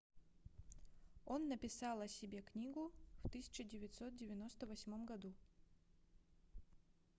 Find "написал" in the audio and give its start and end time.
1.47-2.01